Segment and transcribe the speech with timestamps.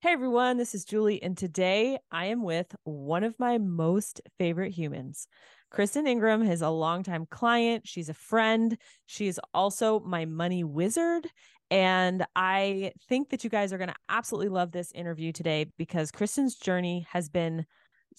[0.00, 4.70] Hey everyone, this is Julie, and today I am with one of my most favorite
[4.70, 5.26] humans.
[5.72, 7.82] Kristin Ingram is a longtime client.
[7.84, 8.78] She's a friend.
[9.06, 11.26] She is also my money wizard.
[11.72, 16.12] And I think that you guys are going to absolutely love this interview today because
[16.12, 17.66] Kristin's journey has been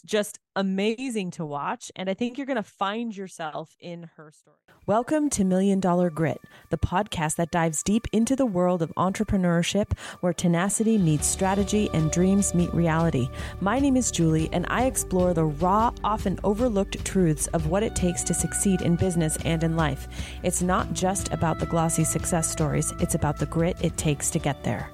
[0.06, 1.92] just amazing to watch.
[1.96, 4.58] And I think you're going to find yourself in her story.
[4.86, 9.96] Welcome to Million Dollar Grit, the podcast that dives deep into the world of entrepreneurship
[10.22, 13.30] where tenacity meets strategy and dreams meet reality.
[13.62, 17.96] My name is Julie, and I explore the raw, often overlooked truths of what it
[17.96, 20.08] takes to succeed in business and in life.
[20.42, 24.40] It's not just about the glossy success stories, it's about the grit it takes to
[24.40, 24.90] get there.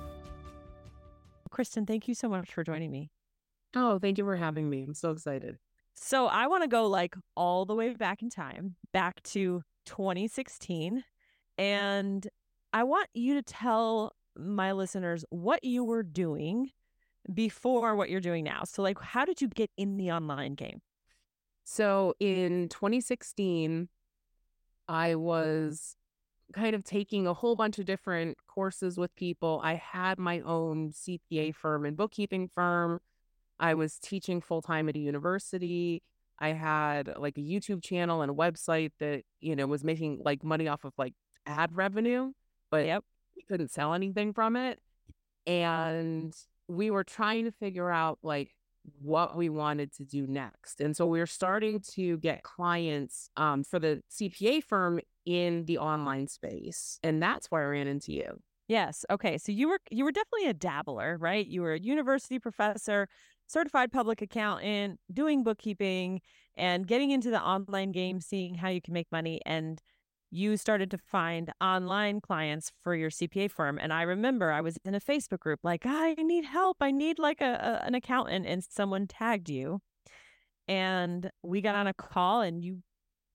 [1.49, 3.11] Kristin, thank you so much for joining me.
[3.75, 4.83] Oh, thank you for having me.
[4.83, 5.57] I'm so excited.
[5.93, 11.03] So I want to go like all the way back in time, back to 2016.
[11.57, 12.27] And
[12.73, 16.71] I want you to tell my listeners what you were doing
[17.33, 18.63] before what you're doing now.
[18.65, 20.81] So, like, how did you get in the online game?
[21.63, 23.89] So, in 2016,
[24.87, 25.95] I was
[26.53, 29.61] kind of taking a whole bunch of different courses with people.
[29.63, 32.99] I had my own CPA firm and bookkeeping firm.
[33.59, 36.03] I was teaching full time at a university.
[36.39, 40.43] I had like a YouTube channel and a website that, you know, was making like
[40.43, 41.13] money off of like
[41.45, 42.31] ad revenue,
[42.69, 43.03] but yep.
[43.35, 44.79] we couldn't sell anything from it.
[45.47, 46.33] And
[46.67, 48.51] we were trying to figure out like
[49.01, 50.81] what we wanted to do next.
[50.81, 55.77] And so we were starting to get clients um, for the CPA firm in the
[55.77, 56.99] online space.
[57.03, 58.39] And that's why I ran into you.
[58.67, 59.05] Yes.
[59.11, 59.37] Okay.
[59.37, 61.45] So you were you were definitely a dabbler, right?
[61.45, 63.07] You were a university professor
[63.47, 66.21] certified public accountant, doing bookkeeping,
[66.55, 69.41] and getting into the online game, seeing how you can make money.
[69.45, 69.81] And
[70.31, 73.79] you started to find online clients for your CPA firm.
[73.81, 76.77] And I remember I was in a Facebook group, like, I need help.
[76.81, 78.45] I need like a, a an accountant.
[78.45, 79.81] And someone tagged you.
[80.67, 82.81] And we got on a call and you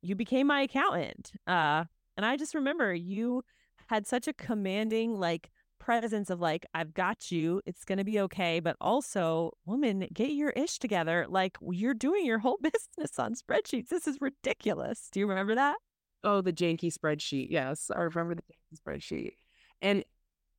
[0.02, 1.32] you became my accountant.
[1.46, 1.84] Uh,
[2.16, 3.42] and I just remember you
[3.88, 8.20] had such a commanding, like presence of like, I've got you, it's going to be
[8.20, 8.60] okay.
[8.60, 11.26] But also, woman, get your ish together.
[11.28, 13.88] Like, you're doing your whole business on spreadsheets.
[13.88, 15.08] This is ridiculous.
[15.10, 15.76] Do you remember that?
[16.22, 17.48] Oh, the janky spreadsheet.
[17.50, 19.32] Yes, I remember the janky spreadsheet.
[19.82, 20.04] And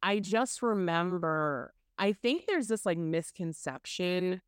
[0.04, 4.42] I just remember, I think there's this like misconception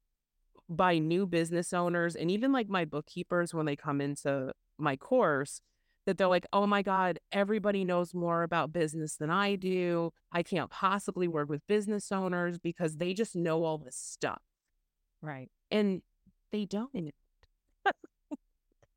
[0.67, 5.61] by new business owners and even like my bookkeepers when they come into my course
[6.05, 10.11] that they're like, oh my God, everybody knows more about business than I do.
[10.31, 14.41] I can't possibly work with business owners because they just know all this stuff.
[15.21, 15.49] Right.
[15.71, 16.01] And
[16.51, 16.91] they don't.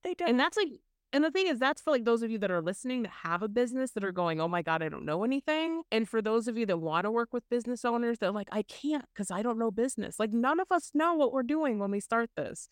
[0.05, 0.31] they don't.
[0.31, 0.69] And that's like,
[1.13, 3.43] and the thing is, that's for like those of you that are listening that have
[3.43, 5.83] a business that are going, oh my God, I don't know anything.
[5.91, 8.63] And for those of you that want to work with business owners, they're like, I
[8.63, 10.19] can't because I don't know business.
[10.19, 12.69] Like none of us know what we're doing when we start this.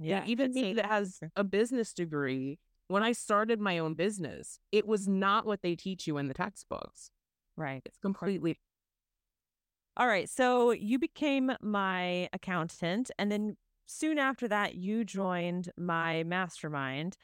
[0.00, 0.22] Yeah.
[0.26, 5.06] even me that has a business degree, when I started my own business, it was
[5.06, 7.10] not what they teach you in the textbooks.
[7.56, 7.82] Right.
[7.84, 8.58] It's completely.
[9.96, 10.28] All right.
[10.28, 13.10] So you became my accountant.
[13.18, 13.56] And then
[13.86, 17.16] soon after that, you joined my mastermind.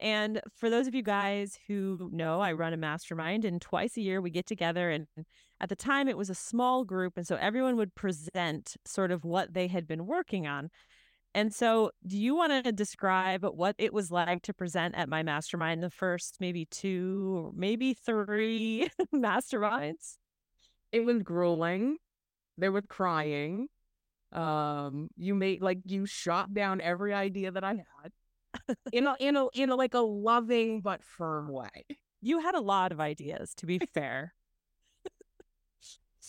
[0.00, 4.00] And for those of you guys who know, I run a mastermind, and twice a
[4.00, 4.90] year we get together.
[4.90, 5.06] And
[5.60, 7.16] at the time, it was a small group.
[7.16, 10.70] And so everyone would present sort of what they had been working on.
[11.34, 15.22] And so, do you want to describe what it was like to present at my
[15.22, 20.16] mastermind the first maybe two, or maybe three masterminds?
[20.90, 21.96] It was grueling.
[22.58, 23.68] There was crying.
[24.30, 29.36] Um, you made like you shot down every idea that I had in a in
[29.36, 31.86] a in a like a loving but firm way.
[32.20, 34.34] You had a lot of ideas, to be fair.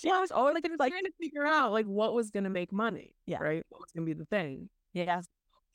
[0.02, 2.72] yeah, I was always like, like trying to figure out like what was gonna make
[2.72, 3.16] money.
[3.26, 3.40] Yeah.
[3.40, 3.64] Right.
[3.70, 4.70] What was gonna be the thing.
[4.94, 5.22] Yeah.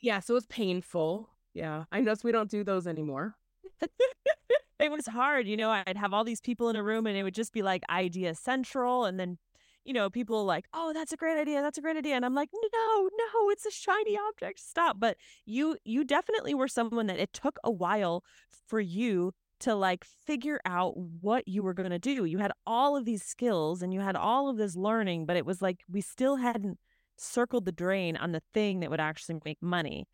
[0.00, 0.20] Yeah.
[0.20, 1.28] So it was painful.
[1.54, 1.84] Yeah.
[1.90, 3.36] I noticed we don't do those anymore.
[4.78, 5.46] it was hard.
[5.46, 7.62] You know, I'd have all these people in a room and it would just be
[7.62, 9.04] like idea central.
[9.04, 9.38] And then,
[9.84, 11.62] you know, people like, oh, that's a great idea.
[11.62, 12.14] That's a great idea.
[12.14, 14.60] And I'm like, no, no, it's a shiny object.
[14.60, 15.00] Stop.
[15.00, 15.16] But
[15.46, 18.22] you, you definitely were someone that it took a while
[18.68, 22.24] for you to like figure out what you were going to do.
[22.24, 25.44] You had all of these skills and you had all of this learning, but it
[25.44, 26.78] was like we still hadn't
[27.20, 30.08] circled the drain on the thing that would actually make money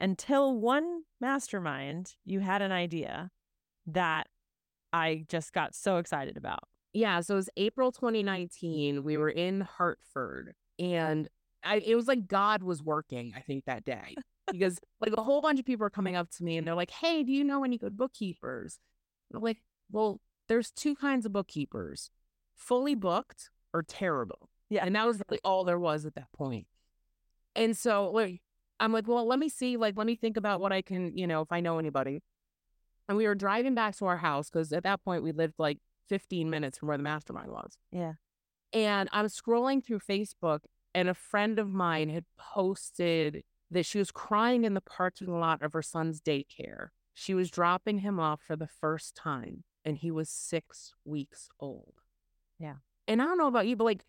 [0.00, 3.30] until one mastermind you had an idea
[3.86, 4.26] that
[4.92, 6.60] I just got so excited about.
[6.92, 8.06] Yeah, so it was April mm-hmm.
[8.06, 9.04] 2019.
[9.04, 11.28] We were in Hartford and
[11.62, 14.14] I, it was like God was working, I think, that day.
[14.50, 16.90] Because like a whole bunch of people are coming up to me and they're like,
[16.90, 18.78] Hey, do you know any good bookkeepers?
[19.30, 19.58] And I'm like,
[19.92, 22.10] Well, there's two kinds of bookkeepers
[22.56, 24.48] fully booked or terrible.
[24.70, 24.84] Yeah.
[24.84, 26.66] And that was really all there was at that point.
[27.54, 28.40] And so like
[28.80, 31.26] I'm like, well, let me see, like, let me think about what I can, you
[31.26, 32.22] know, if I know anybody.
[33.08, 35.78] And we were driving back to our house because at that point we lived like
[36.08, 37.76] 15 minutes from where the mastermind was.
[37.92, 38.14] Yeah.
[38.72, 40.60] And I'm scrolling through Facebook
[40.94, 45.62] and a friend of mine had posted that she was crying in the parking lot
[45.62, 46.88] of her son's daycare.
[47.12, 51.94] She was dropping him off for the first time and he was six weeks old.
[52.58, 52.76] Yeah.
[53.06, 54.04] And I don't know about you, but like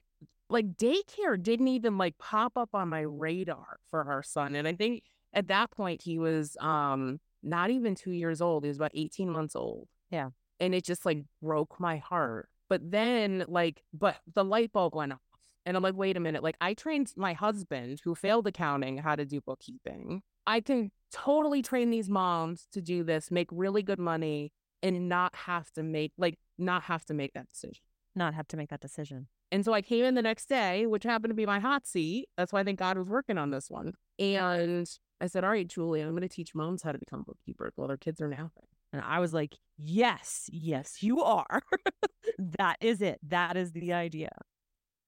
[0.51, 4.55] like daycare didn't even like pop up on my radar for our son.
[4.55, 5.03] And I think
[5.33, 8.63] at that point he was um not even two years old.
[8.63, 9.87] He was about 18 months old.
[10.11, 10.29] Yeah.
[10.59, 12.49] And it just like broke my heart.
[12.69, 15.19] But then like, but the light bulb went off.
[15.65, 16.43] And I'm like, wait a minute.
[16.43, 20.21] Like I trained my husband who failed accounting how to do bookkeeping.
[20.47, 24.51] I can totally train these moms to do this, make really good money
[24.83, 27.83] and not have to make like not have to make that decision.
[28.15, 29.27] Not have to make that decision.
[29.51, 32.29] And so I came in the next day, which happened to be my hot seat.
[32.37, 33.93] That's why I think God was working on this one.
[34.17, 34.89] And
[35.19, 37.87] I said, All right, Julie, I'm going to teach moms how to become bookkeepers while
[37.87, 38.67] their kids are napping.
[38.93, 41.61] And I was like, Yes, yes, you are.
[42.57, 43.19] that is it.
[43.27, 44.29] That is the idea.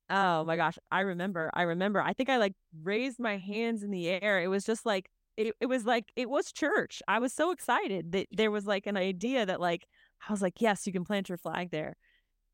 [0.10, 0.78] Oh my gosh.
[0.92, 1.50] I remember.
[1.54, 2.02] I remember.
[2.02, 2.54] I think I like
[2.84, 4.42] raised my hands in the air.
[4.42, 7.02] It was just like, it, it was like, it was church.
[7.08, 9.88] I was so excited that there was like an idea that, like,
[10.28, 11.96] I was like, Yes, you can plant your flag there.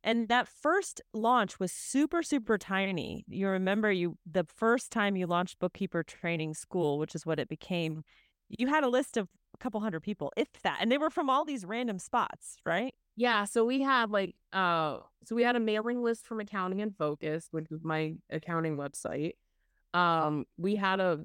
[0.04, 3.26] And that first launch was super, super tiny.
[3.28, 7.50] You remember you the first time you launched Bookkeeper Training School, which is what it
[7.50, 8.04] became,
[8.48, 10.78] you had a list of a couple hundred people, if that.
[10.82, 12.94] And they were from all these random spots, right?
[13.18, 13.44] Yeah.
[13.44, 17.50] So we had like uh so we had a mailing list from Accounting in Focus,
[17.52, 19.34] which was my accounting website.
[19.94, 21.20] Um we had a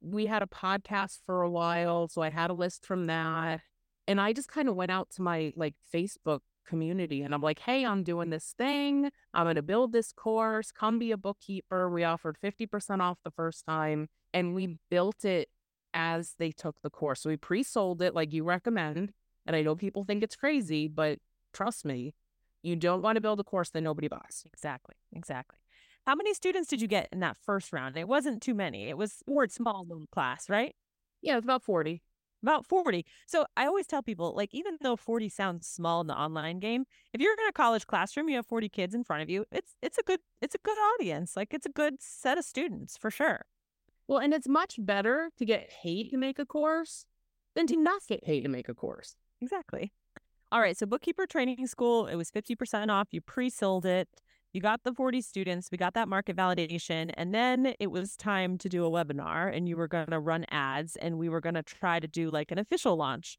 [0.00, 3.60] we had a podcast for a while, so I had a list from that.
[4.08, 7.22] And I just kind of went out to my like Facebook community.
[7.22, 9.10] And I'm like, hey, I'm doing this thing.
[9.32, 10.72] I'm going to build this course.
[10.72, 11.88] Come be a bookkeeper.
[11.90, 15.48] We offered 50% off the first time and we built it
[15.94, 17.20] as they took the course.
[17.20, 19.12] So we pre sold it like you recommend.
[19.46, 21.18] And I know people think it's crazy, but
[21.52, 22.14] trust me,
[22.62, 24.44] you don't want to build a course that nobody buys.
[24.52, 24.96] Exactly.
[25.12, 25.58] Exactly.
[26.06, 27.96] How many students did you get in that first round?
[27.96, 28.88] It wasn't too many.
[28.88, 30.74] It was more small little class, right?
[31.22, 32.02] Yeah, it's about 40
[32.46, 33.04] about 40.
[33.26, 36.84] So I always tell people, like, even though 40 sounds small in the online game,
[37.12, 39.74] if you're in a college classroom, you have 40 kids in front of you, it's
[39.82, 41.36] it's a good it's a good audience.
[41.36, 43.46] Like it's a good set of students for sure.
[44.08, 47.06] Well, and it's much better to get paid to make a course
[47.54, 49.16] than to not get paid to make a course.
[49.40, 49.92] Exactly.
[50.52, 50.76] All right.
[50.76, 53.08] So bookkeeper training school, it was 50% off.
[53.10, 54.08] You pre-sold it
[54.56, 58.56] you got the 40 students, we got that market validation, and then it was time
[58.56, 61.56] to do a webinar and you were going to run ads and we were going
[61.56, 63.36] to try to do like an official launch.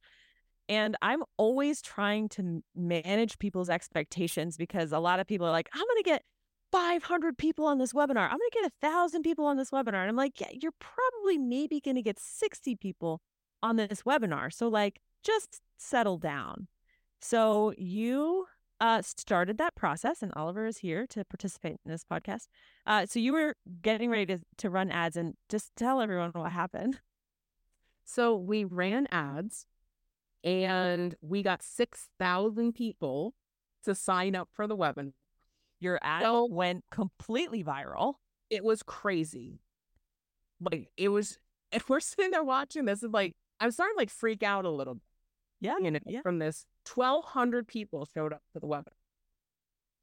[0.70, 5.70] And I'm always trying to manage people's expectations because a lot of people are like,
[5.74, 6.22] I'm going to get
[6.72, 8.26] 500 people on this webinar.
[8.26, 10.02] I'm going to get a thousand people on this webinar.
[10.02, 13.22] And I'm like, yeah, you're probably maybe going to get 60 people
[13.64, 14.54] on this webinar.
[14.54, 16.68] So, like, just settle down.
[17.22, 18.46] So, you
[18.80, 22.48] uh, started that process, and Oliver is here to participate in this podcast.
[22.86, 26.52] Uh, so you were getting ready to, to run ads, and just tell everyone what
[26.52, 27.00] happened.
[28.06, 29.66] So we ran ads,
[30.44, 33.34] and we got six thousand people
[33.84, 35.14] to sign up for the webinar.
[35.80, 38.16] Your ad so, went completely viral.
[38.50, 39.60] It was crazy.
[40.60, 41.40] Like it was.
[41.72, 44.70] If we're sitting there watching this, is like I'm starting to like freak out a
[44.70, 45.04] little bit.
[45.60, 46.22] Yeah, you know, yeah.
[46.22, 46.66] from this
[46.96, 48.94] 1,200 people showed up to the webinar.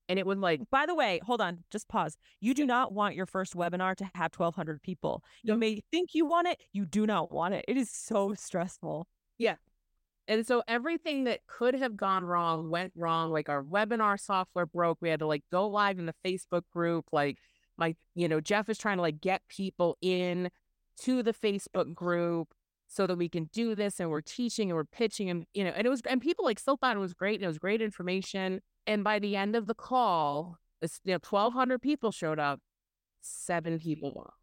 [0.08, 0.70] And it was like, mm.
[0.70, 2.16] by the way, hold on, just pause.
[2.40, 5.22] You do not want your first webinar to have 1,200 people.
[5.42, 7.64] You may think you want it, you do not want it.
[7.68, 9.06] It is so stressful.
[9.38, 9.56] Yeah.
[10.26, 13.30] And so everything that could have gone wrong went wrong.
[13.30, 14.98] Like our webinar software broke.
[15.00, 17.06] We had to like go live in the Facebook group.
[17.12, 17.38] Like,
[17.76, 20.50] my, you know, Jeff is trying to like get people in
[21.02, 22.54] to the Facebook group
[22.94, 25.70] so that we can do this and we're teaching and we're pitching and you know
[25.70, 27.82] and it was and people like still thought it was great and it was great
[27.82, 32.60] information and by the end of the call this you know 1200 people showed up
[33.20, 34.38] seven people walked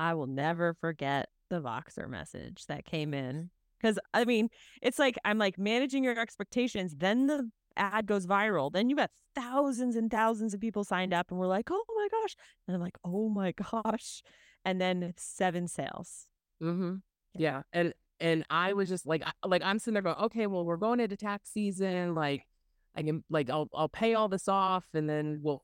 [0.00, 4.48] i will never forget the voxer message that came in because i mean
[4.80, 9.10] it's like i'm like managing your expectations then the ad goes viral then you got
[9.34, 12.34] thousands and thousands of people signed up and we're like oh my gosh
[12.66, 14.22] and i'm like oh my gosh
[14.64, 16.26] and then seven sales
[16.62, 16.96] mm-hmm.
[17.34, 17.62] Yeah.
[17.72, 21.00] And and I was just like like I'm sitting there going, okay, well, we're going
[21.00, 22.14] into tax season.
[22.14, 22.46] Like
[22.94, 25.62] I can like I'll I'll pay all this off and then we'll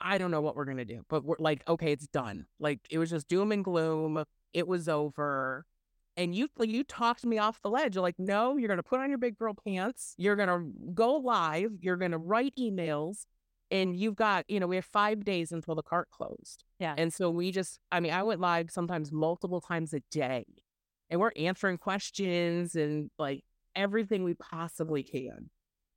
[0.00, 1.04] I don't know what we're gonna do.
[1.08, 2.46] But we're like, okay, it's done.
[2.60, 4.22] Like it was just doom and gloom.
[4.52, 5.64] It was over.
[6.16, 7.94] And you like you talked me off the ledge.
[7.94, 10.14] You're like, no, you're gonna put on your big girl pants.
[10.18, 11.72] You're gonna go live.
[11.80, 13.24] You're gonna write emails,
[13.70, 16.64] and you've got, you know, we have five days until the cart closed.
[16.78, 16.94] Yeah.
[16.98, 20.44] And so we just, I mean, I went live sometimes multiple times a day
[21.12, 23.44] and we're answering questions and like
[23.76, 25.50] everything we possibly can.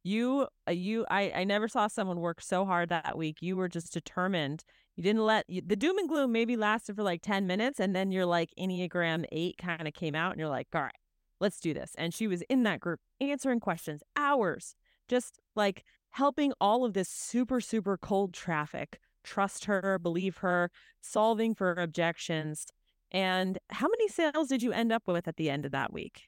[0.04, 3.38] You, uh, you, I, I never saw someone work so hard that week.
[3.40, 4.66] You were just determined.
[4.98, 7.80] You didn't let you, the doom and gloom maybe lasted for like 10 minutes.
[7.80, 10.92] And then you're like Enneagram eight kind of came out and you're like, all right,
[11.40, 11.94] let's do this.
[11.98, 14.76] And she was in that group answering questions, hours,
[15.08, 20.70] just like helping all of this super, super cold traffic trust her, believe her,
[21.02, 22.68] solving for objections.
[23.12, 26.24] And how many sales did you end up with at the end of that week?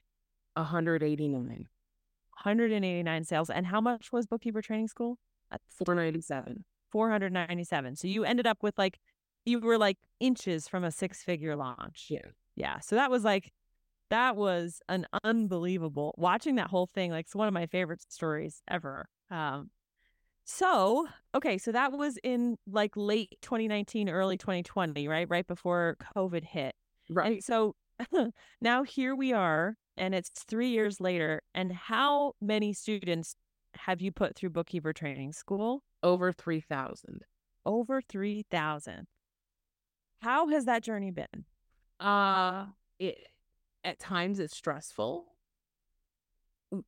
[0.54, 1.46] 189.
[1.46, 3.50] 189 sales.
[3.50, 5.18] And how much was bookkeeper training school?
[5.68, 6.64] 497.
[6.90, 7.96] 497.
[7.96, 8.98] So you ended up with like,
[9.44, 12.06] you were like inches from a six figure launch.
[12.10, 12.20] Yeah.
[12.54, 12.80] Yeah.
[12.80, 13.52] So that was like,
[14.10, 17.10] that was an unbelievable watching that whole thing.
[17.10, 19.06] Like, it's one of my favorite stories ever.
[19.30, 19.70] Um,
[20.50, 25.28] so, okay, so that was in like late 2019, early 2020, right?
[25.28, 26.74] Right before COVID hit.
[27.10, 27.32] Right.
[27.32, 27.74] And so
[28.62, 31.42] now here we are, and it's three years later.
[31.54, 33.36] And how many students
[33.74, 35.82] have you put through bookkeeper training school?
[36.02, 37.26] Over 3,000.
[37.66, 39.06] Over 3,000.
[40.22, 41.44] How has that journey been?
[42.00, 43.18] Uh, it
[43.84, 45.26] at times it's stressful.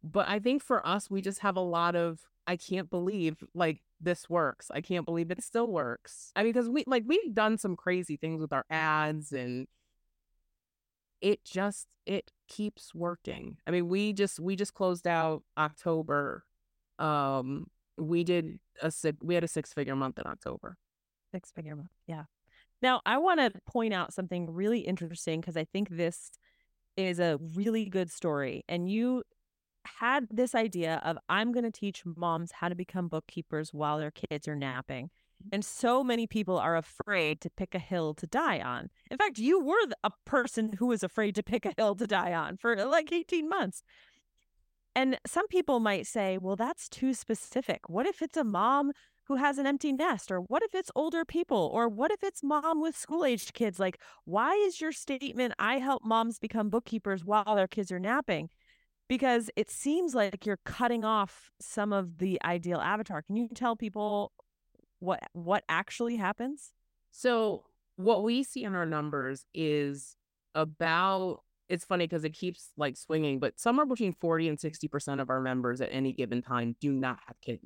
[0.02, 2.20] But I think for us, we just have a lot of
[2.50, 4.72] I can't believe like this works.
[4.74, 6.32] I can't believe it still works.
[6.34, 9.68] I mean, because we like we've done some crazy things with our ads and
[11.20, 13.58] it just it keeps working.
[13.68, 16.42] I mean, we just we just closed out October.
[16.98, 18.92] Um, we did a
[19.22, 20.76] we had a six figure month in October.
[21.30, 22.24] Six figure month, yeah.
[22.82, 26.32] Now I want to point out something really interesting because I think this
[26.96, 29.22] is a really good story, and you
[29.98, 34.10] had this idea of I'm going to teach moms how to become bookkeepers while their
[34.10, 35.10] kids are napping.
[35.44, 35.48] Mm.
[35.52, 38.90] And so many people are afraid to pick a hill to die on.
[39.10, 42.32] In fact, you were a person who was afraid to pick a hill to die
[42.32, 43.82] on for like 18 months.
[44.94, 47.88] And some people might say, well, that's too specific.
[47.88, 48.92] What if it's a mom
[49.24, 50.32] who has an empty nest?
[50.32, 51.70] Or what if it's older people?
[51.72, 53.78] Or what if it's mom with school aged kids?
[53.78, 58.50] Like, why is your statement, I help moms become bookkeepers while their kids are napping?
[59.10, 63.22] Because it seems like you're cutting off some of the ideal avatar.
[63.22, 64.30] Can you tell people
[65.00, 66.72] what what actually happens?
[67.10, 67.64] So
[67.96, 70.16] what we see in our numbers is
[70.54, 75.28] about it's funny because it keeps like swinging, but somewhere between 40 and 60% of
[75.28, 77.64] our members at any given time do not have kids,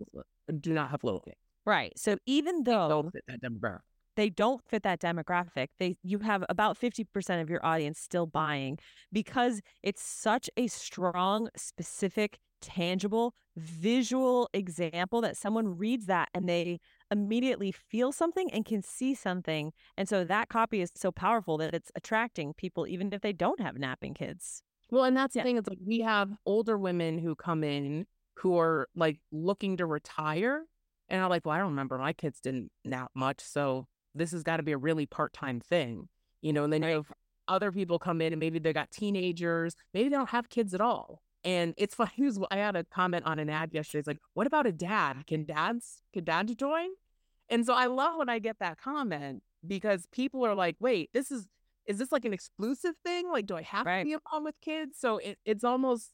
[0.61, 1.37] do not have little kids.
[1.67, 1.93] Right.
[1.99, 3.81] So even though that demographic
[4.17, 8.79] they don't fit that demographic they you have about 50% of your audience still buying
[9.13, 16.81] because it's such a strong specific tangible visual example that someone reads that and they
[17.11, 21.75] immediately feel something and can see something and so that copy is so powerful that
[21.75, 25.43] it's attracting people even if they don't have napping kids well and that's yeah.
[25.43, 28.07] the thing it's like we have older women who come in
[28.39, 30.65] who are like looking to retire
[31.09, 34.43] and I'm like well i don't remember my kids didn't nap much so this has
[34.43, 36.09] got to be a really part time thing,
[36.41, 36.65] you know.
[36.65, 37.13] And then you have
[37.49, 40.81] other people come in and maybe they got teenagers, maybe they don't have kids at
[40.81, 41.23] all.
[41.45, 42.11] And it's funny.
[42.51, 44.01] I had a comment on an ad yesterday.
[44.01, 45.27] It's like, what about a dad?
[45.27, 46.89] Can dads can dads join?
[47.49, 51.31] And so I love when I get that comment because people are like, wait, this
[51.31, 51.47] is
[51.87, 53.31] is this like an exclusive thing?
[53.31, 54.01] Like, do I have right.
[54.01, 54.97] to be a mom with kids?
[54.99, 56.13] So it, it's almost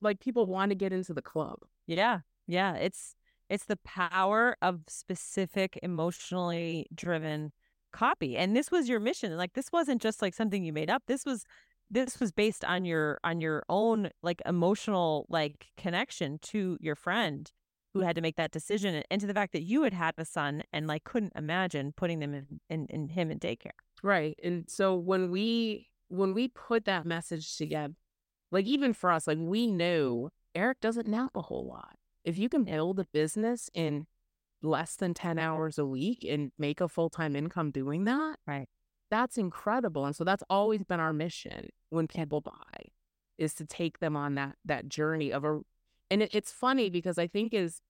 [0.00, 1.58] like people want to get into the club.
[1.86, 2.20] Yeah.
[2.46, 2.74] Yeah.
[2.74, 3.16] It's
[3.50, 7.52] it's the power of specific emotionally driven
[7.92, 8.36] copy.
[8.36, 9.36] And this was your mission.
[9.36, 11.02] Like this wasn't just like something you made up.
[11.06, 11.44] This was
[11.90, 17.50] this was based on your on your own like emotional like connection to your friend
[17.92, 20.24] who had to make that decision and to the fact that you had had a
[20.24, 23.70] son and like couldn't imagine putting them in, in, in him in daycare.
[24.04, 24.38] Right.
[24.44, 27.94] And so when we when we put that message together,
[28.52, 32.48] like even for us, like we knew Eric doesn't nap a whole lot if you
[32.48, 34.06] can build a business in
[34.62, 38.68] less than 10 hours a week and make a full-time income doing that, right?
[39.10, 40.04] That's incredible.
[40.04, 42.90] And so that's always been our mission when people buy
[43.38, 45.60] is to take them on that that journey of a
[46.10, 47.80] and it, it's funny because I think is,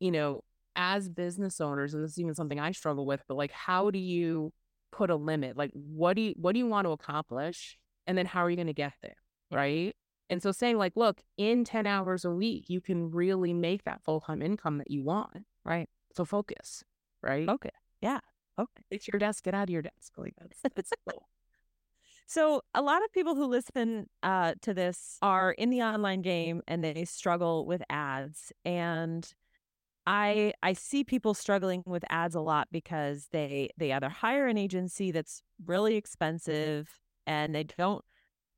[0.00, 0.42] you know,
[0.76, 3.98] as business owners, and this is even something I struggle with, but like how do
[3.98, 4.52] you
[4.90, 5.56] put a limit?
[5.56, 7.76] Like what do you what do you want to accomplish?
[8.06, 9.16] And then how are you going to get there?
[9.52, 9.94] Right.
[10.34, 14.02] And so saying like, look, in 10 hours a week, you can really make that
[14.02, 15.44] full-time income that you want.
[15.64, 15.88] Right.
[16.16, 16.82] So focus,
[17.22, 17.48] right?
[17.48, 17.70] Okay.
[18.00, 18.18] Yeah.
[18.58, 18.82] Okay.
[18.90, 19.44] It's your desk.
[19.44, 20.12] Get out of your desk.
[20.16, 21.28] Like that's, that's cool.
[22.26, 26.62] So a lot of people who listen uh, to this are in the online game
[26.66, 28.50] and they struggle with ads.
[28.64, 29.32] And
[30.04, 34.58] I I see people struggling with ads a lot because they they either hire an
[34.58, 38.04] agency that's really expensive and they don't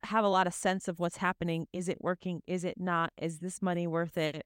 [0.02, 1.66] have a lot of sense of what's happening.
[1.72, 2.42] Is it working?
[2.46, 3.12] Is it not?
[3.20, 4.44] Is this money worth it?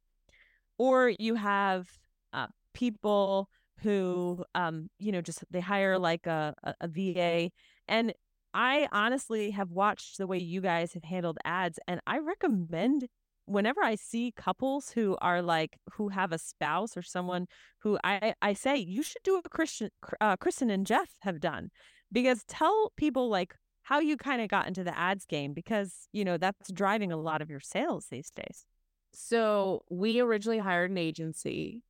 [0.79, 1.89] Or you have
[2.33, 3.49] uh, people
[3.83, 7.51] who, um, you know, just they hire like a, a, a VA.
[7.89, 8.15] And
[8.55, 13.07] I honestly have watched the way you guys have handled ads, and I recommend
[13.47, 17.47] whenever I see couples who are like who have a spouse or someone
[17.83, 19.91] who I I say you should do what Christian
[20.21, 21.71] uh, Kristin and Jeff have done
[22.13, 23.55] because tell people like
[23.91, 27.17] how you kind of got into the ads game because you know that's driving a
[27.17, 28.65] lot of your sales these days.
[29.13, 31.83] So we originally hired an agency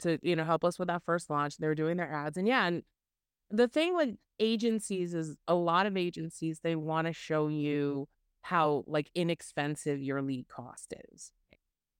[0.00, 1.56] to you know help us with that first launch.
[1.56, 2.82] They were doing their ads, and yeah, and
[3.50, 8.06] the thing with agencies is a lot of agencies they want to show you
[8.42, 11.32] how like inexpensive your lead cost is.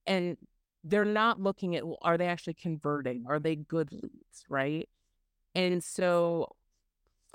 [0.05, 0.37] And
[0.83, 3.25] they're not looking at well, are they actually converting?
[3.27, 4.87] Are they good leads, right?
[5.55, 6.55] And so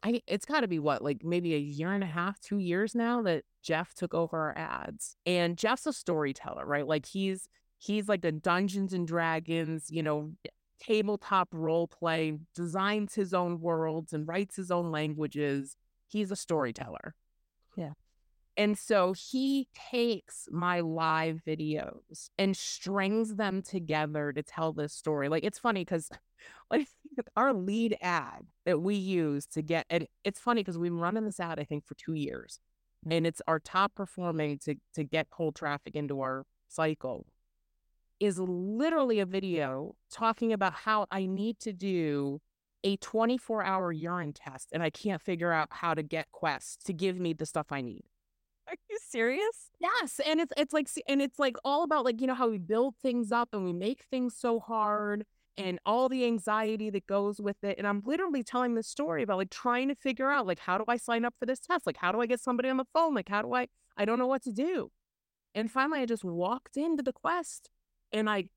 [0.02, 2.94] I it's got to be what like maybe a year and a half, 2 years
[2.94, 5.16] now that Jeff took over our ads.
[5.26, 6.86] And Jeff's a storyteller, right?
[6.86, 10.32] Like he's he's like a Dungeons and Dragons, you know,
[10.80, 15.76] tabletop role play, designs his own worlds and writes his own languages.
[16.08, 17.14] He's a storyteller.
[17.76, 17.92] Yeah.
[18.56, 25.28] And so he takes my live videos and strings them together to tell this story.
[25.28, 26.10] Like it's funny because
[26.70, 26.88] like
[27.36, 31.24] our lead ad that we use to get and it's funny because we've been running
[31.24, 32.60] this ad, I think, for two years.
[33.04, 33.12] Mm-hmm.
[33.12, 37.26] And it's our top performing to to get cold traffic into our cycle
[38.20, 42.40] is literally a video talking about how I need to do
[42.84, 46.92] a 24 hour urine test and I can't figure out how to get Quest to
[46.92, 48.04] give me the stuff I need.
[48.68, 49.70] Are you serious?
[49.80, 52.58] Yes, and it's it's like and it's like all about like you know how we
[52.58, 55.24] build things up and we make things so hard
[55.56, 57.76] and all the anxiety that goes with it.
[57.78, 60.84] And I'm literally telling this story about like trying to figure out like how do
[60.88, 61.86] I sign up for this test?
[61.86, 63.14] Like how do I get somebody on the phone?
[63.14, 64.90] Like how do I I don't know what to do.
[65.54, 67.70] And finally I just walked into the quest
[68.12, 68.48] and I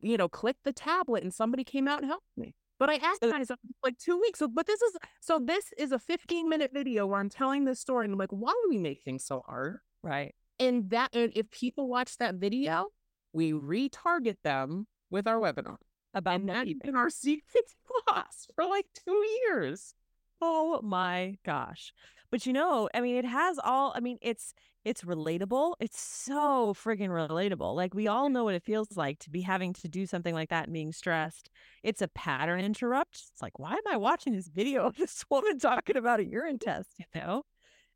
[0.00, 2.54] you know clicked the tablet and somebody came out and helped me.
[2.78, 3.50] But I asked guys
[3.84, 4.38] like two weeks.
[4.38, 7.78] So, but this is so this is a 15 minute video where I'm telling this
[7.78, 9.80] story and I'm like, why do we make things so hard?
[10.02, 10.34] Right.
[10.58, 12.86] And that and if people watch that video,
[13.32, 15.76] we retarget them with our webinar.
[16.12, 17.64] About and that's been our secret
[18.08, 19.94] sauce for like two years.
[20.40, 21.92] Oh my gosh.
[22.30, 25.74] But you know, I mean, it has all, I mean, it's, it's relatable.
[25.80, 27.74] It's so friggin' relatable.
[27.74, 30.48] Like we all know what it feels like to be having to do something like
[30.50, 31.50] that and being stressed.
[31.82, 33.16] It's a pattern interrupt.
[33.32, 36.58] It's like, why am I watching this video of this woman talking about a urine
[36.60, 36.94] test?
[36.98, 37.42] You know?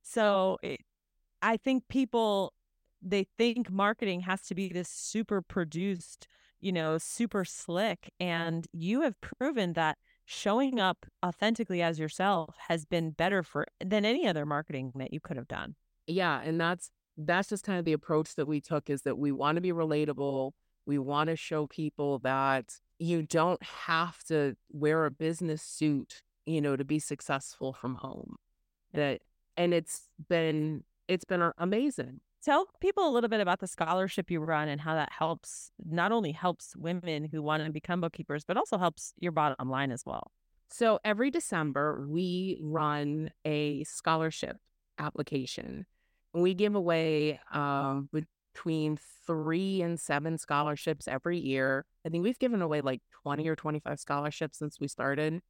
[0.02, 0.80] So it,
[1.40, 2.52] I think people,
[3.00, 6.26] they think marketing has to be this super produced,
[6.64, 8.10] you know, super slick.
[8.18, 14.06] And you have proven that showing up authentically as yourself has been better for than
[14.06, 15.74] any other marketing that you could have done.
[16.06, 19.30] Yeah, and that's that's just kind of the approach that we took is that we
[19.30, 20.52] want to be relatable.
[20.86, 26.60] We want to show people that you don't have to wear a business suit, you
[26.62, 28.36] know, to be successful from home.
[28.94, 29.20] That
[29.56, 32.20] and it's been it's been amazing.
[32.44, 36.12] Tell people a little bit about the scholarship you run and how that helps not
[36.12, 40.04] only helps women who want to become bookkeepers, but also helps your bottom line as
[40.04, 40.30] well.
[40.68, 44.58] So every December, we run a scholarship
[44.98, 45.86] application.
[46.34, 51.86] We give away um, between three and seven scholarships every year.
[52.04, 55.40] I think we've given away like 20 or 25 scholarships since we started.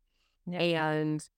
[0.47, 0.61] Yeah.
[0.61, 1.29] And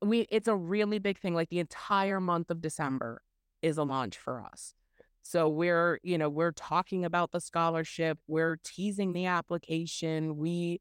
[0.00, 1.34] we it's a really big thing.
[1.34, 3.20] Like the entire month of December
[3.60, 4.74] is a launch for us.
[5.22, 10.36] So we're, you know, we're talking about the scholarship, we're teasing the application.
[10.36, 10.80] We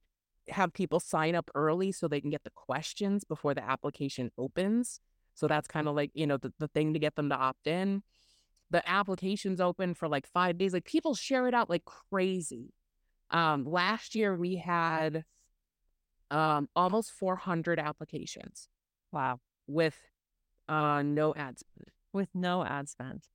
[0.49, 4.99] have people sign up early so they can get the questions before the application opens.
[5.35, 7.67] So that's kind of like, you know, the, the thing to get them to opt
[7.67, 8.03] in.
[8.71, 10.73] The application's open for like five days.
[10.73, 12.73] Like people share it out like crazy.
[13.29, 15.23] Um, last year we had
[16.31, 18.69] um, almost 400 applications.
[19.11, 19.39] Wow.
[19.67, 19.97] With
[20.67, 21.89] uh, no ad spend.
[22.13, 23.27] With no ad spend.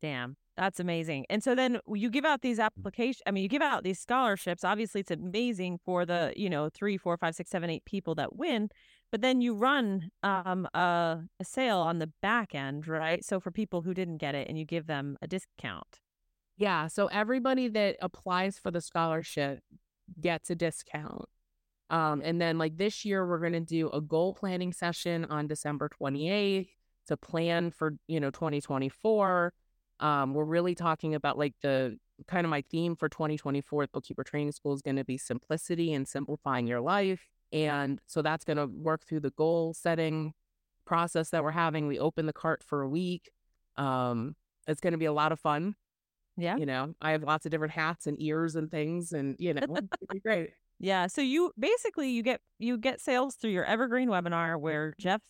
[0.00, 1.26] Damn, that's amazing.
[1.28, 3.22] And so then you give out these applications.
[3.26, 4.64] I mean, you give out these scholarships.
[4.64, 8.36] Obviously, it's amazing for the you know three, four, five, six, seven, eight people that
[8.36, 8.68] win.
[9.10, 13.24] But then you run um, a, a sale on the back end, right?
[13.24, 16.00] So for people who didn't get it, and you give them a discount.
[16.58, 16.88] Yeah.
[16.88, 19.60] So everybody that applies for the scholarship
[20.20, 21.26] gets a discount.
[21.90, 25.46] Um, and then like this year, we're going to do a goal planning session on
[25.46, 26.68] December 28th
[27.06, 29.54] to plan for, you know, 2024.
[30.00, 34.52] Um, we're really talking about like the kind of my theme for 2024 Bookkeeper Training
[34.52, 37.28] School is going to be simplicity and simplifying your life.
[37.52, 40.34] And so that's going to work through the goal setting
[40.84, 41.86] process that we're having.
[41.86, 43.30] We open the cart for a week.
[43.76, 44.34] Um,
[44.66, 45.74] it's going to be a lot of fun.
[46.36, 46.56] Yeah.
[46.56, 49.66] You know, I have lots of different hats and ears and things, and you know,
[50.22, 50.50] great.
[50.78, 51.08] Yeah.
[51.08, 55.20] So you basically you get you get sales through your evergreen webinar where Jeff,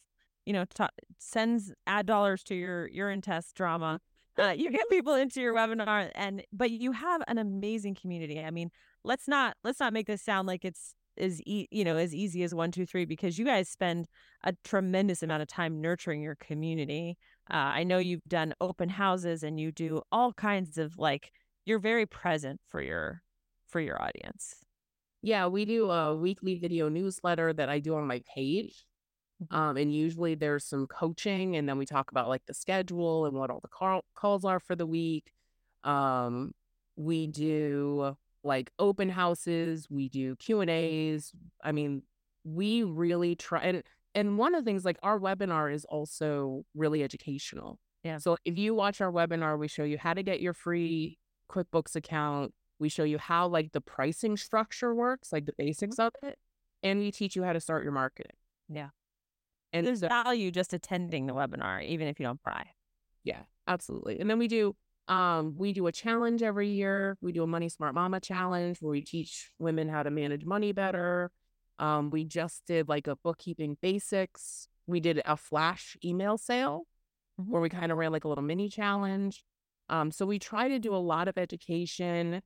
[0.44, 4.00] you know, ta sends ad dollars to your urine test drama.
[4.38, 8.40] Uh, you get people into your webinar, and but you have an amazing community.
[8.40, 8.70] I mean,
[9.04, 12.54] let's not let's not make this sound like it's as you know as easy as
[12.54, 14.06] one two three because you guys spend
[14.44, 17.16] a tremendous amount of time nurturing your community.
[17.50, 21.32] Uh, I know you've done open houses and you do all kinds of like
[21.64, 23.22] you're very present for your
[23.66, 24.56] for your audience.
[25.22, 28.86] Yeah, we do a weekly video newsletter that I do on my page.
[29.50, 33.36] Um, and usually there's some coaching, and then we talk about like the schedule and
[33.36, 35.32] what all the call- calls are for the week.
[35.84, 36.52] Um,
[36.96, 41.32] we do like open houses, we do Q and A's.
[41.62, 42.02] I mean,
[42.44, 43.60] we really try.
[43.60, 43.82] And,
[44.14, 47.78] and one of the things, like our webinar is also really educational.
[48.02, 48.18] Yeah.
[48.18, 51.18] So if you watch our webinar, we show you how to get your free
[51.50, 52.52] QuickBooks account.
[52.78, 56.38] We show you how like the pricing structure works, like the basics of it,
[56.82, 58.36] and we teach you how to start your marketing.
[58.68, 58.88] Yeah.
[59.72, 62.66] And There's so- value just attending the webinar, even if you don't buy.
[63.24, 64.18] yeah, absolutely.
[64.20, 64.74] And then we do
[65.08, 67.16] um we do a challenge every year.
[67.22, 70.72] We do a Money Smart Mama challenge where we teach women how to manage money
[70.72, 71.30] better.
[71.78, 74.68] Um we just did like a bookkeeping basics.
[74.86, 76.86] We did a flash email sale
[77.40, 77.46] Mhm.
[77.48, 79.44] where we kind of ran like a little mini challenge.
[79.88, 82.42] Um so we try to do a lot of education.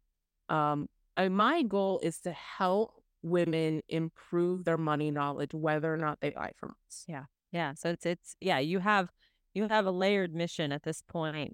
[0.48, 6.18] Um and my goal is to help women improve their money knowledge whether or not
[6.20, 7.04] they buy from us.
[7.06, 7.24] Yeah.
[7.50, 7.74] Yeah.
[7.74, 9.10] So it's it's yeah, you have
[9.54, 11.02] you have a layered mission at this.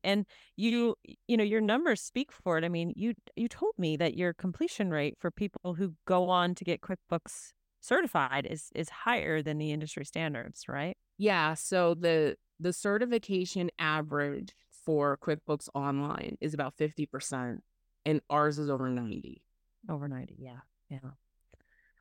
[0.04, 0.24] And
[0.56, 0.94] you
[1.26, 2.64] you know, your numbers speak for it.
[2.64, 6.54] I mean, you you told me that your completion rate for people who go on
[6.56, 10.96] to get QuickBooks certified is is higher than the industry standards, right?
[11.16, 14.54] Yeah, so the the certification average
[14.84, 17.58] for QuickBooks Online is about 50%
[18.04, 19.42] and ours is over 90.
[19.88, 20.36] Over 90.
[20.38, 20.60] Yeah.
[20.88, 20.98] Yeah.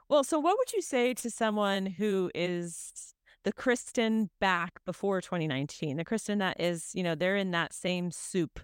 [0.10, 5.98] Well, so what would you say to someone who is the Kristin back before 2019,
[5.98, 8.62] the Kristin that is, you know, they're in that same soup?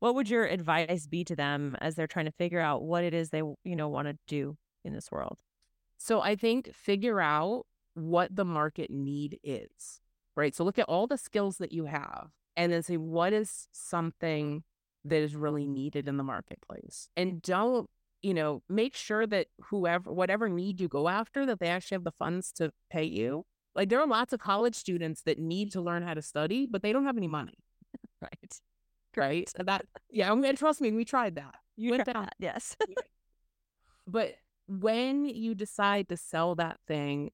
[0.00, 3.14] What would your advice be to them as they're trying to figure out what it
[3.14, 5.38] is they, you know, want to do in this world?
[5.96, 10.00] So I think figure out what the market need is,
[10.36, 10.54] right?
[10.54, 14.64] So look at all the skills that you have and then say what is something
[15.06, 17.08] that is really needed in the marketplace.
[17.16, 17.88] And don't,
[18.24, 22.04] you know, make sure that whoever whatever need you go after that they actually have
[22.04, 23.44] the funds to pay you.
[23.74, 26.82] Like there are lots of college students that need to learn how to study, but
[26.82, 27.58] they don't have any money.
[28.22, 28.60] Right.
[29.14, 29.52] right?
[29.58, 31.56] And that yeah, I mean, trust me, we tried that.
[31.76, 32.24] You Went down.
[32.24, 32.74] that, Yes.
[34.06, 37.32] But when you decide to sell that thing,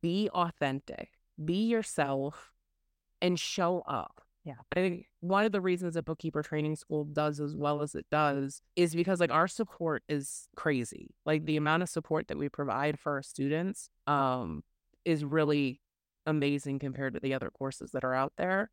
[0.00, 1.10] be authentic,
[1.44, 2.52] be yourself,
[3.20, 4.22] and show up.
[4.44, 4.54] Yeah.
[4.72, 8.06] I think one of the reasons that Bookkeeper Training School does as well as it
[8.10, 11.10] does is because like our support is crazy.
[11.26, 14.62] Like the amount of support that we provide for our students um
[15.04, 15.80] is really
[16.26, 18.70] amazing compared to the other courses that are out there.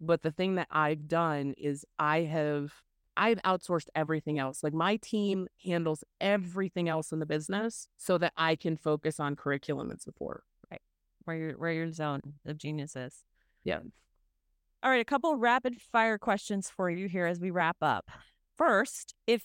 [0.00, 2.72] But the thing that I've done is I have
[3.16, 4.62] I've outsourced everything else.
[4.62, 9.36] Like my team handles everything else in the business so that I can focus on
[9.36, 10.44] curriculum and support.
[10.70, 10.82] Right.
[11.24, 13.24] Where your where your zone of genius is.
[13.64, 13.80] Yeah.
[14.86, 18.08] All right, a couple rapid fire questions for you here as we wrap up.
[18.56, 19.42] First, if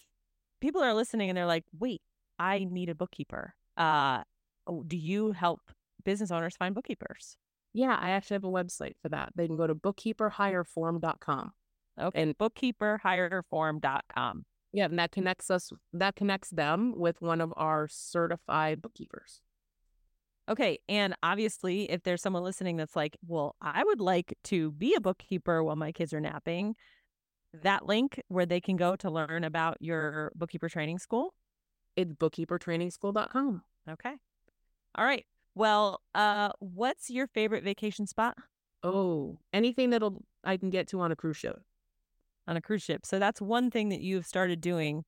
[0.61, 2.03] people are listening and they're like, "Wait,
[2.37, 4.21] I need a bookkeeper." Uh,
[4.67, 5.61] oh, do you help
[6.05, 7.37] business owners find bookkeepers?
[7.73, 9.31] Yeah, I actually have a website for that.
[9.35, 11.53] They can go to bookkeeperhireform.com.
[11.99, 14.45] Okay, and bookkeeperhireform.com.
[14.73, 19.41] Yeah, and that connects us that connects them with one of our certified bookkeepers.
[20.51, 24.95] Okay, and obviously, if there's someone listening that's like, "Well, I would like to be
[24.95, 26.75] a bookkeeper while my kids are napping,"
[27.53, 31.33] that link where they can go to learn about your bookkeeper training school
[31.95, 33.63] It's bookkeepertrainingschool.com.
[33.89, 34.15] Okay.
[34.95, 35.25] All right.
[35.55, 38.37] Well, uh, what's your favorite vacation spot
[38.83, 41.61] Oh, anything that'll I can get to on a cruise ship.
[42.47, 43.05] on a cruise ship?
[43.05, 45.05] So that's one thing that you've started doing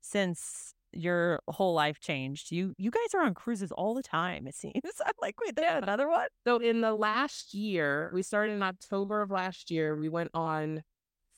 [0.00, 2.50] since your whole life changed.
[2.50, 4.74] You you guys are on cruises all the time, it seems.
[5.04, 6.28] I'm like, wait, there's another one?
[6.46, 9.96] So in the last year, we started in October of last year.
[9.96, 10.82] We went on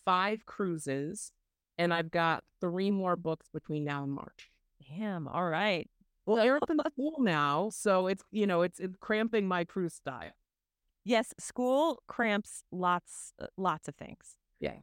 [0.05, 1.33] five cruises,
[1.79, 4.51] and I've got three more books between now and March.
[4.89, 5.29] Damn.
[5.29, 5.89] All right.
[6.27, 10.33] Well, Eric's in school now, so it's you know it's it's cramping my cruise style.
[11.05, 14.37] Yes, school cramps lots uh, lots of things.
[14.61, 14.79] Yeah.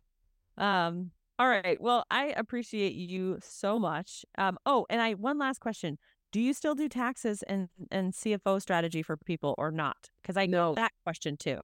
[0.58, 1.12] Um
[1.44, 1.82] All right.
[1.82, 4.24] Well, I appreciate you so much.
[4.38, 5.98] Um, oh, and I one last question.
[6.32, 10.10] Do you still do taxes and and CFO strategy for people or not?
[10.22, 11.60] Because I know that question too.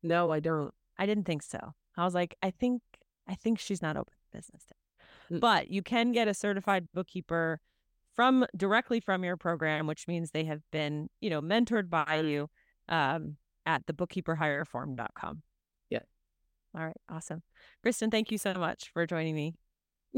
[0.00, 0.72] No, I don't.
[0.96, 1.58] I didn't think so.
[1.96, 2.82] I was like, I think
[3.26, 4.62] I think she's not open for business.
[5.28, 5.40] Mm.
[5.40, 7.58] But you can get a certified bookkeeper
[8.14, 12.48] from directly from your program, which means they have been, you know, mentored by you
[12.88, 15.42] um, at the bookkeeperhireform.com.
[15.42, 15.55] Yeah.
[16.76, 16.96] All right.
[17.08, 17.42] Awesome.
[17.84, 19.54] Kristin, thank you so much for joining me.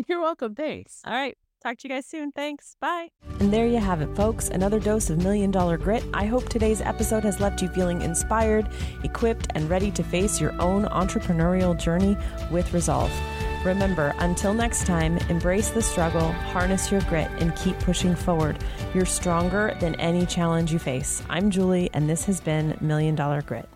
[0.08, 0.54] You're welcome.
[0.54, 1.00] Thanks.
[1.04, 1.36] All right.
[1.62, 2.30] Talk to you guys soon.
[2.30, 2.76] Thanks.
[2.80, 3.08] Bye.
[3.40, 4.48] And there you have it, folks.
[4.48, 6.04] Another dose of Million Dollar Grit.
[6.14, 8.68] I hope today's episode has left you feeling inspired,
[9.02, 12.16] equipped, and ready to face your own entrepreneurial journey
[12.52, 13.10] with resolve.
[13.64, 18.62] Remember, until next time, embrace the struggle, harness your grit, and keep pushing forward.
[18.94, 21.24] You're stronger than any challenge you face.
[21.28, 23.68] I'm Julie, and this has been Million Dollar Grit.